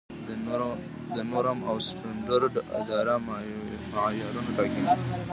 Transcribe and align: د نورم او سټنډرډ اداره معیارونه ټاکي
د 1.15 1.17
نورم 1.31 1.59
او 1.69 1.75
سټنډرډ 1.87 2.53
اداره 2.79 3.15
معیارونه 3.93 4.49
ټاکي 4.55 4.83